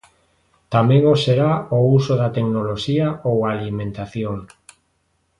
[0.73, 4.35] Tamén o será o uso da tecnoloxía ou a alimentación.